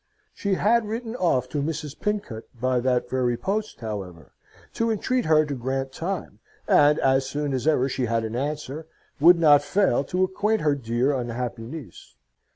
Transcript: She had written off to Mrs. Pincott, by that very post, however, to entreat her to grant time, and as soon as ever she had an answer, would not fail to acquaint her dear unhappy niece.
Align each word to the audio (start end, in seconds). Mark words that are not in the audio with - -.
She 0.33 0.55
had 0.55 0.87
written 0.87 1.15
off 1.15 1.47
to 1.49 1.61
Mrs. 1.61 1.99
Pincott, 1.99 2.45
by 2.59 2.79
that 2.79 3.07
very 3.07 3.37
post, 3.37 3.81
however, 3.81 4.33
to 4.73 4.89
entreat 4.89 5.25
her 5.25 5.45
to 5.45 5.53
grant 5.53 5.91
time, 5.91 6.39
and 6.67 6.97
as 6.97 7.27
soon 7.29 7.53
as 7.53 7.67
ever 7.67 7.87
she 7.87 8.05
had 8.07 8.23
an 8.23 8.35
answer, 8.35 8.87
would 9.19 9.37
not 9.39 9.61
fail 9.61 10.03
to 10.05 10.23
acquaint 10.23 10.61
her 10.61 10.73
dear 10.73 11.13
unhappy 11.13 11.67
niece. 11.67 12.15